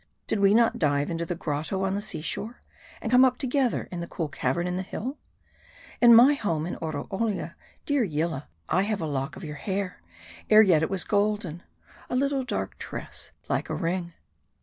Did 0.25 0.39
we 0.39 0.55
not 0.55 0.79
dive 0.79 1.11
into 1.11 1.27
the 1.27 1.35
grotto 1.35 1.83
on 1.83 1.93
the 1.93 2.01
sea 2.01 2.23
shore, 2.23 2.63
and 3.03 3.11
come 3.11 3.23
up 3.23 3.37
together 3.37 3.87
in 3.91 3.99
the 3.99 4.07
cool 4.07 4.29
cavern 4.29 4.65
in 4.65 4.75
the 4.75 4.81
hill? 4.81 5.19
In 6.01 6.15
my 6.15 6.33
home 6.33 6.65
in 6.65 6.75
Oroolia, 6.77 7.53
dear 7.85 8.03
Yillah, 8.03 8.47
I 8.67 8.81
have 8.81 8.99
a 9.01 9.05
lock 9.05 9.35
of 9.35 9.43
your 9.43 9.57
hair, 9.57 10.01
ere 10.49 10.63
yet 10.63 10.81
it 10.81 10.89
was 10.89 11.03
golden: 11.03 11.61
a 12.09 12.15
little 12.15 12.41
dark 12.43 12.79
tress 12.79 13.31
like 13.47 13.69
a 13.69 13.75
ring. 13.75 14.13